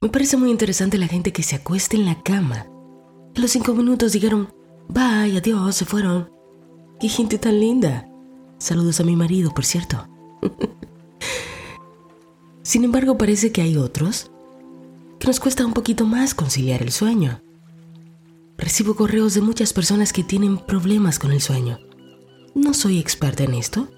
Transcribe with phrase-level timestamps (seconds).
[0.00, 2.68] Me parece muy interesante la gente que se acuesta en la cama.
[3.34, 4.48] A los cinco minutos dijeron,
[4.88, 6.30] bye, adiós, se fueron.
[7.00, 8.08] ¡Qué gente tan linda!
[8.58, 10.06] Saludos a mi marido, por cierto.
[12.62, 14.30] Sin embargo, parece que hay otros
[15.18, 17.42] que nos cuesta un poquito más conciliar el sueño.
[18.56, 21.80] Recibo correos de muchas personas que tienen problemas con el sueño.
[22.54, 23.88] No soy experta en esto,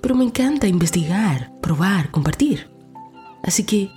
[0.00, 2.70] pero me encanta investigar, probar, compartir.
[3.42, 3.90] Así que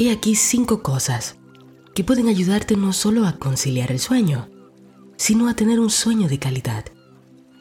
[0.00, 1.36] he aquí cinco cosas
[1.94, 4.48] que pueden ayudarte no solo a conciliar el sueño,
[5.16, 6.86] sino a tener un sueño de calidad.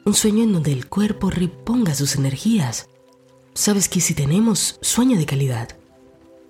[0.05, 2.88] Un sueño en donde el cuerpo reponga sus energías.
[3.54, 5.78] Sabes que si tenemos sueño de calidad,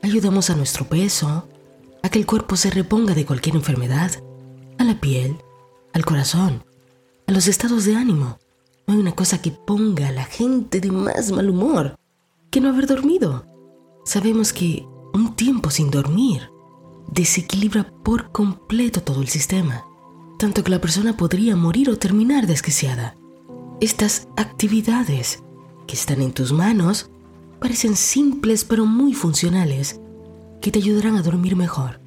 [0.04, 1.50] ayudamos a nuestro peso,
[2.03, 4.12] a que el cuerpo se reponga de cualquier enfermedad,
[4.78, 5.38] a la piel,
[5.94, 6.64] al corazón,
[7.26, 8.38] a los estados de ánimo.
[8.86, 11.98] No hay una cosa que ponga a la gente de más mal humor
[12.52, 13.48] que no haber dormido.
[14.06, 16.49] Sabemos que un tiempo sin dormir
[17.12, 19.86] desequilibra por completo todo el sistema,
[20.38, 23.16] tanto que la persona podría morir o terminar desquiciada.
[23.81, 25.44] Estas actividades
[25.88, 27.09] que están en tus manos
[27.59, 30.00] parecen simples pero muy funcionales
[30.61, 32.00] que te ayudarán a dormir mejor.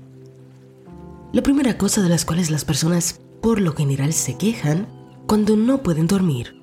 [1.33, 4.87] La primera cosa de las cuales las personas por lo general se quejan
[5.27, 6.63] cuando no pueden dormir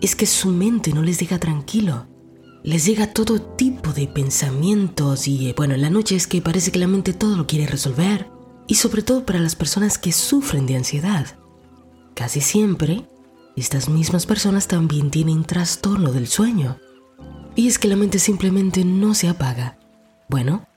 [0.00, 2.06] es que su mente no les deja tranquilo.
[2.64, 6.70] Les llega todo tipo de pensamientos y eh, bueno, en la noche es que parece
[6.70, 8.30] que la mente todo lo quiere resolver
[8.68, 11.26] y sobre todo para las personas que sufren de ansiedad.
[12.14, 13.08] Casi siempre,
[13.56, 16.78] estas mismas personas también tienen trastorno del sueño.
[17.56, 19.80] Y es que la mente simplemente no se apaga.
[20.28, 20.68] Bueno,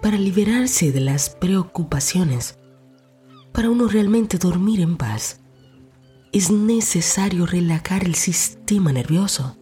[0.00, 2.58] para liberarse de las preocupaciones,
[3.50, 5.40] para uno realmente dormir en paz,
[6.32, 9.57] es necesario relajar el sistema nervioso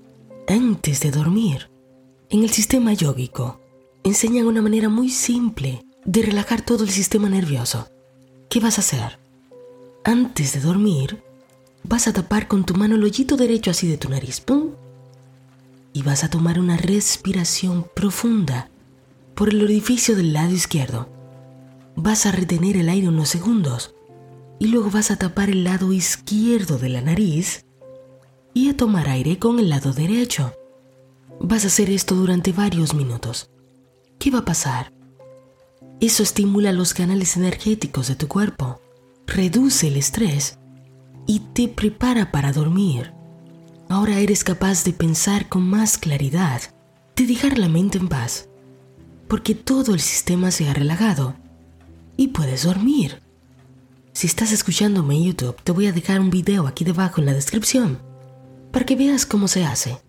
[0.48, 1.70] antes de dormir.
[2.30, 3.60] En el sistema yógico
[4.04, 7.88] enseñan una manera muy simple de relajar todo el sistema nervioso.
[8.48, 9.18] ¿Qué vas a hacer?
[10.04, 11.22] Antes de dormir,
[11.82, 14.70] vas a tapar con tu mano el hoyito derecho así de tu nariz, ¡pum!
[15.92, 18.70] Y vas a tomar una respiración profunda
[19.34, 21.08] por el orificio del lado izquierdo.
[21.96, 23.94] Vas a retener el aire unos segundos
[24.58, 27.65] y luego vas a tapar el lado izquierdo de la nariz
[28.56, 30.54] y a tomar aire con el lado derecho.
[31.40, 33.50] Vas a hacer esto durante varios minutos.
[34.18, 34.94] ¿Qué va a pasar?
[36.00, 38.80] Eso estimula los canales energéticos de tu cuerpo,
[39.26, 40.58] reduce el estrés
[41.26, 43.12] y te prepara para dormir.
[43.90, 46.62] Ahora eres capaz de pensar con más claridad,
[47.14, 48.48] de dejar la mente en paz
[49.28, 51.36] porque todo el sistema se ha relajado
[52.16, 53.20] y puedes dormir.
[54.14, 57.34] Si estás escuchándome en YouTube, te voy a dejar un video aquí debajo en la
[57.34, 58.05] descripción
[58.76, 60.02] para que veas cómo se hace.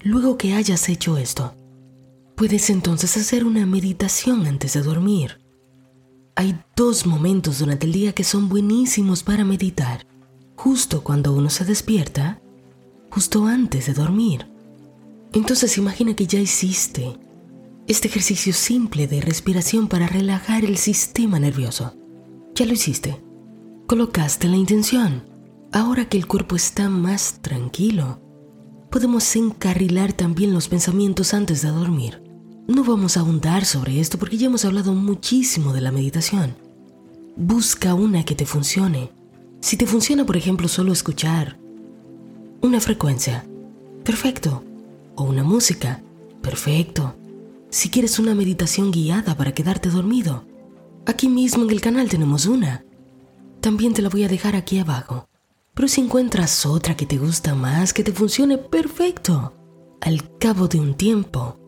[0.00, 1.54] Luego que hayas hecho esto,
[2.34, 5.42] puedes entonces hacer una meditación antes de dormir.
[6.36, 10.06] Hay dos momentos durante el día que son buenísimos para meditar.
[10.56, 12.40] Justo cuando uno se despierta,
[13.10, 14.46] justo antes de dormir.
[15.34, 17.18] Entonces imagina que ya hiciste
[17.86, 21.94] este ejercicio simple de respiración para relajar el sistema nervioso.
[22.54, 23.22] Ya lo hiciste.
[23.86, 25.35] Colocaste la intención.
[25.76, 28.18] Ahora que el cuerpo está más tranquilo,
[28.90, 32.22] podemos encarrilar también los pensamientos antes de dormir.
[32.66, 36.56] No vamos a ahondar sobre esto porque ya hemos hablado muchísimo de la meditación.
[37.36, 39.12] Busca una que te funcione.
[39.60, 41.58] Si te funciona, por ejemplo, solo escuchar
[42.62, 43.44] una frecuencia,
[44.02, 44.64] perfecto.
[45.14, 46.02] O una música,
[46.40, 47.14] perfecto
[47.68, 50.46] si quieres una meditación guiada para quedarte dormido.
[51.04, 52.82] Aquí mismo en el canal tenemos una.
[53.60, 55.28] También te la voy a dejar aquí abajo.
[55.76, 59.52] Pero si encuentras otra que te gusta más, que te funcione perfecto,
[60.00, 61.60] al cabo de un tiempo,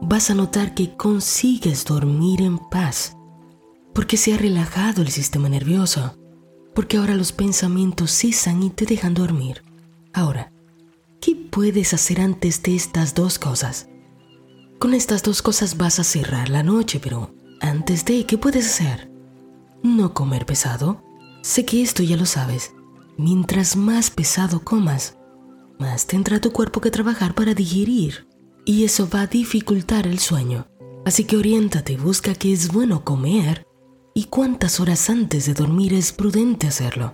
[0.00, 3.18] vas a notar que consigues dormir en paz,
[3.94, 6.16] porque se ha relajado el sistema nervioso,
[6.74, 9.62] porque ahora los pensamientos cesan y te dejan dormir.
[10.14, 10.50] Ahora,
[11.20, 13.90] ¿qué puedes hacer antes de estas dos cosas?
[14.78, 19.12] Con estas dos cosas vas a cerrar la noche, pero antes de, ¿qué puedes hacer?
[19.82, 21.04] No comer pesado.
[21.42, 22.72] Sé que esto ya lo sabes.
[23.20, 25.18] Mientras más pesado comas,
[25.78, 28.26] más tendrá tu cuerpo que trabajar para digerir.
[28.64, 30.68] Y eso va a dificultar el sueño.
[31.04, 33.66] Así que oriéntate, busca qué es bueno comer
[34.14, 37.12] y cuántas horas antes de dormir es prudente hacerlo.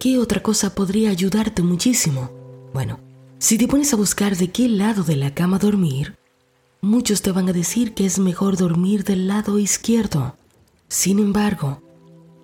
[0.00, 2.30] ¿Qué otra cosa podría ayudarte muchísimo?
[2.72, 2.98] Bueno,
[3.38, 6.16] si te pones a buscar de qué lado de la cama dormir,
[6.80, 10.36] Muchos te van a decir que es mejor dormir del lado izquierdo.
[10.88, 11.82] Sin embargo,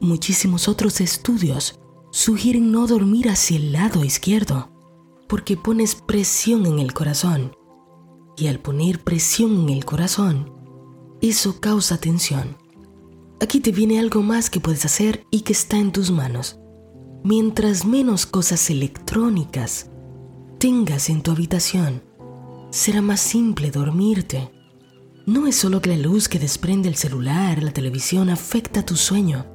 [0.01, 1.79] muchísimos otros estudios
[2.13, 4.69] sugieren no dormir hacia el lado izquierdo,
[5.29, 7.57] porque pones presión en el corazón.
[8.37, 10.53] Y al poner presión en el corazón,
[11.23, 12.59] eso causa tensión.
[13.41, 16.59] Aquí te viene algo más que puedes hacer y que está en tus manos.
[17.25, 19.91] Mientras menos cosas electrónicas
[20.59, 22.03] tengas en tu habitación,
[22.71, 24.51] será más simple dormirte.
[25.25, 29.47] No es solo que la luz que desprende el celular, la televisión afecta tu sueño,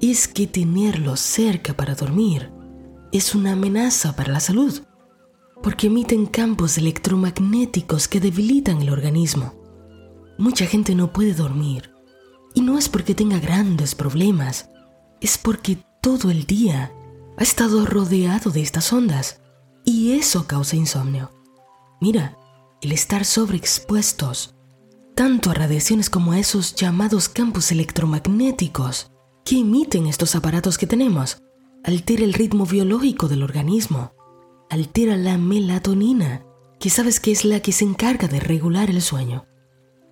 [0.00, 2.50] es que tenerlo cerca para dormir
[3.12, 4.82] es una amenaza para la salud,
[5.62, 9.54] porque emiten campos electromagnéticos que debilitan el organismo.
[10.38, 11.90] Mucha gente no puede dormir,
[12.54, 14.70] y no es porque tenga grandes problemas,
[15.20, 16.92] es porque todo el día
[17.36, 19.40] ha estado rodeado de estas ondas,
[19.84, 21.30] y eso causa insomnio.
[22.00, 22.38] Mira,
[22.80, 24.54] el estar sobreexpuestos,
[25.14, 29.10] tanto a radiaciones como a esos llamados campos electromagnéticos
[29.50, 31.42] que emiten estos aparatos que tenemos,
[31.82, 34.12] altera el ritmo biológico del organismo,
[34.70, 36.44] altera la melatonina,
[36.78, 39.46] que sabes que es la que se encarga de regular el sueño.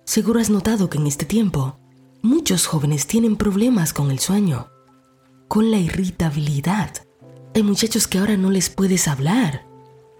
[0.03, 1.79] Seguro has notado que en este tiempo
[2.21, 4.67] muchos jóvenes tienen problemas con el sueño,
[5.47, 6.95] con la irritabilidad.
[7.55, 9.65] Hay muchachos que ahora no les puedes hablar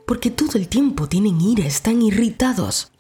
[0.08, 2.94] porque todo el tiempo tienen ira, están irritados,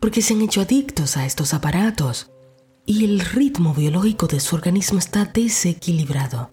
[0.00, 2.30] porque se han hecho adictos a estos aparatos
[2.90, 6.50] y el ritmo biológico de su organismo está desequilibrado.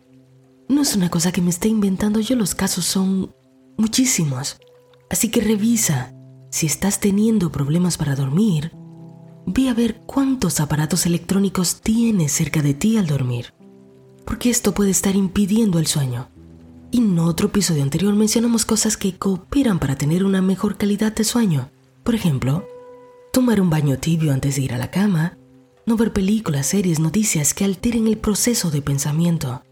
[0.70, 3.34] No es una cosa que me esté inventando yo, los casos son
[3.76, 4.60] muchísimos.
[5.10, 6.14] Así que revisa,
[6.52, 8.72] si estás teniendo problemas para dormir,
[9.48, 13.56] ve a ver cuántos aparatos electrónicos tienes cerca de ti al dormir,
[14.24, 16.30] porque esto puede estar impidiendo el sueño.
[16.92, 21.24] Y en otro episodio anterior mencionamos cosas que cooperan para tener una mejor calidad de
[21.24, 21.72] sueño.
[22.04, 22.68] Por ejemplo,
[23.34, 25.37] tomar un baño tibio antes de ir a la cama,
[25.88, 29.64] no ver películas, series, noticias que alteren el proceso de pensamiento.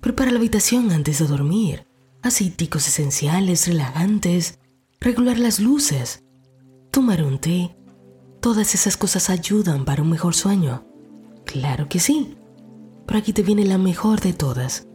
[0.00, 1.84] Prepara la habitación antes de dormir,
[2.22, 4.60] aceiticos esenciales, relajantes,
[5.00, 6.22] regular las luces,
[6.92, 7.76] tomar un té.
[8.40, 10.86] Todas esas cosas ayudan para un mejor sueño.
[11.44, 12.36] Claro que sí.
[13.04, 14.86] Pero aquí te viene la mejor de todas.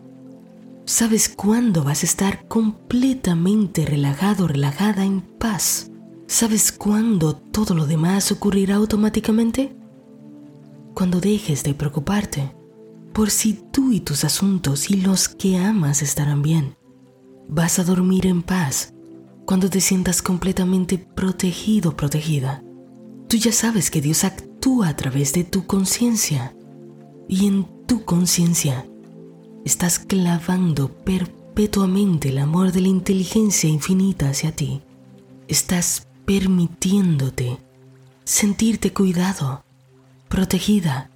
[0.86, 5.92] ¿Sabes cuándo vas a estar completamente relajado, relajada, en paz?
[6.28, 9.83] ¿Sabes cuándo todo lo demás ocurrirá automáticamente?
[10.94, 12.54] Cuando dejes de preocuparte
[13.14, 16.76] por si tú y tus asuntos y los que amas estarán bien.
[17.48, 18.94] Vas a dormir en paz
[19.46, 22.64] cuando te sientas completamente protegido, protegida.
[23.28, 26.56] Tú ya sabes que Dios actúa a través de tu conciencia
[27.28, 28.88] y en tu conciencia
[29.66, 34.82] estás clavando perpetuamente el amor de la inteligencia infinita hacia ti.
[35.48, 37.60] Estás permitiéndote
[38.24, 39.64] sentirte cuidado,
[40.34, 41.12] protegida.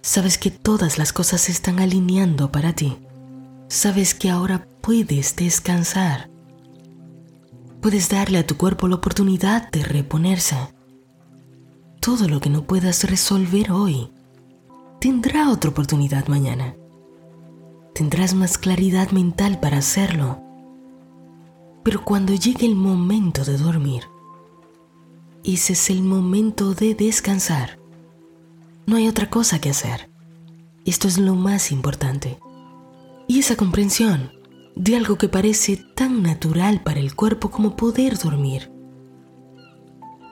[0.00, 2.96] Sabes que todas las cosas se están alineando para ti.
[3.66, 6.30] Sabes que ahora puedes descansar.
[7.80, 10.56] Puedes darle a tu cuerpo la oportunidad de reponerse.
[12.00, 14.12] Todo lo que no puedas resolver hoy
[15.00, 16.76] tendrá otra oportunidad mañana
[17.96, 20.38] tendrás más claridad mental para hacerlo.
[21.82, 24.02] Pero cuando llegue el momento de dormir,
[25.44, 27.85] ese es el momento de descansar.
[28.86, 30.08] No hay otra cosa que hacer.
[30.84, 32.38] Esto es lo más importante.
[33.26, 34.30] Y esa comprensión
[34.76, 38.70] de algo que parece tan natural para el cuerpo como poder dormir.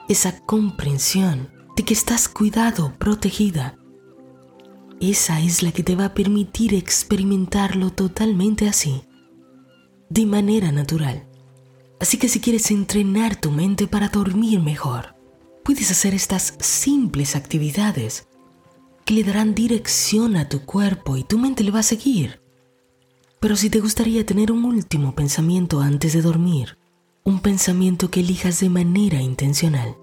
[0.08, 3.76] Esa comprensión de que estás cuidado, protegida,
[5.00, 9.02] esa es la que te va a permitir experimentarlo totalmente así,
[10.08, 11.26] de manera natural.
[11.98, 15.16] Así que si quieres entrenar tu mente para dormir mejor,
[15.64, 18.28] puedes hacer estas simples actividades
[19.04, 22.40] que le darán dirección a tu cuerpo y tu mente le va a seguir.
[23.40, 26.78] Pero si te gustaría tener un último pensamiento antes de dormir,
[27.24, 29.96] un pensamiento que elijas de manera intencional,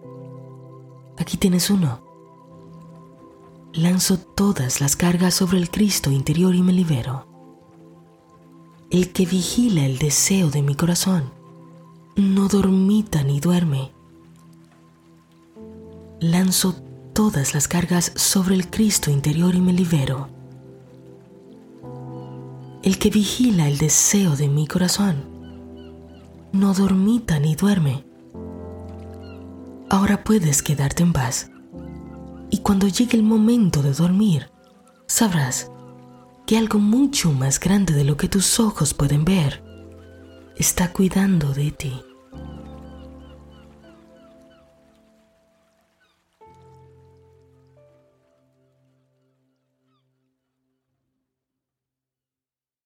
[1.17, 2.11] aquí tienes uno
[3.73, 7.27] lanzo todas las cargas sobre el Cristo interior y me libero.
[8.89, 11.31] El que vigila el deseo de mi corazón
[12.15, 13.91] no dormita ni duerme.
[16.19, 16.75] Lanzo
[17.13, 20.29] todas las cargas sobre el Cristo interior y me libero.
[22.83, 25.23] El que vigila el deseo de mi corazón
[26.51, 28.05] no dormita ni duerme.
[29.89, 31.51] Ahora puedes quedarte en paz
[32.49, 34.49] y cuando llegue el momento de dormir,
[35.05, 35.71] sabrás
[36.47, 39.63] que algo mucho más grande de lo que tus ojos pueden ver
[40.57, 42.01] está cuidando de ti.